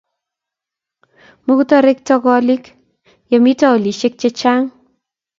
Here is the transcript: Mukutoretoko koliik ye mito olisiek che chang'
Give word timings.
Mukutoretoko 1.45 2.19
koliik 2.25 2.63
ye 3.31 3.37
mito 3.43 3.65
olisiek 3.75 4.13
che 4.21 4.29
chang' 4.39 4.69